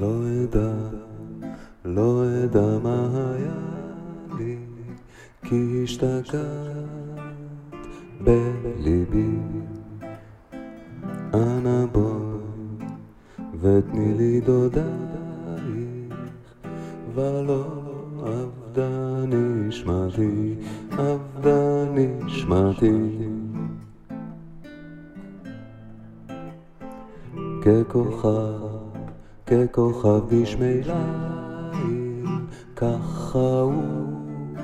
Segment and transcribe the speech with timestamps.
[0.00, 0.72] לא אדע,
[1.84, 3.54] לא אדע מה היה
[4.38, 4.56] לי,
[5.42, 6.36] כי השתקעת
[8.20, 9.38] בליבי.
[11.34, 12.36] אנא בואי
[13.60, 14.86] ותני לי דודייך,
[17.14, 17.64] ולא
[18.22, 20.54] אבדה נשמתי,
[20.92, 23.18] אבדה נשמתי.
[27.62, 28.75] ככוכב,
[29.46, 32.26] ככוכב גשמי ליל,
[32.76, 34.58] כך אהוב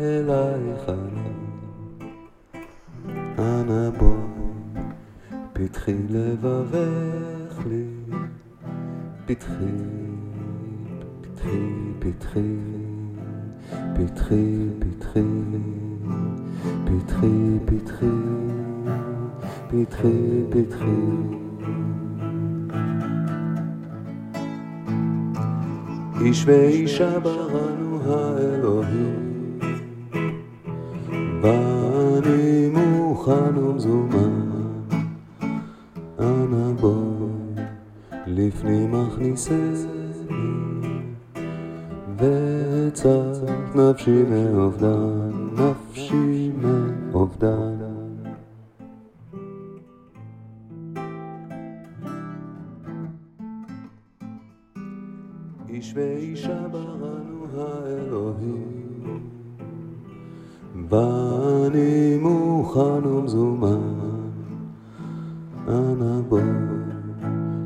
[0.00, 1.30] אלייך אני.
[3.38, 4.82] אנא בואי,
[5.52, 7.84] פתחי לבבך לי,
[9.26, 9.54] פתחי,
[11.20, 11.58] פתחי,
[11.98, 12.56] פתחי,
[13.94, 15.28] פתחי, פתחי,
[16.84, 18.06] פתחי, פתחי,
[19.68, 21.47] פתחי, פתחי.
[26.20, 29.58] איש ואישה בראנו האלוהים,
[31.42, 34.50] ואני מוכן ומזומן.
[36.18, 37.64] אנא בואי,
[38.26, 39.86] לפנים הכניסני,
[42.18, 47.87] והצלת נפשי מאובדן, נפשי מאובדן.
[55.78, 59.20] איש ואישה בראנו האלוהים,
[60.90, 63.98] ואני מוכן ומזומן.
[65.68, 66.42] אנא בואי,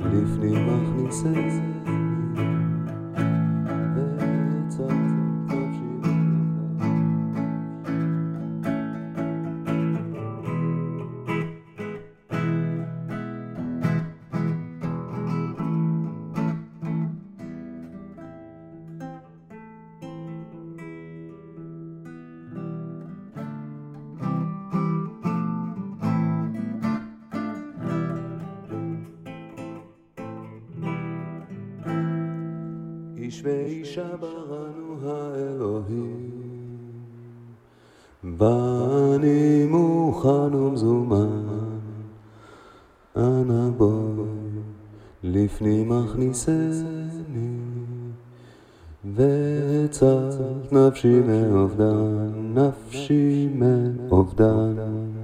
[0.00, 1.60] לפנים הכניסני,
[33.24, 36.30] איש ואישה בראנו האלוהים,
[38.38, 41.78] ואני מוכן ומזומן.
[43.16, 44.28] אנא בואי,
[45.22, 47.58] לפנים הכניסני,
[49.14, 55.23] והצלת נפשי מאובדן, נפשי מאובדן.